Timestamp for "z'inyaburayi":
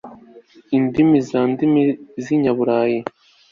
2.23-2.99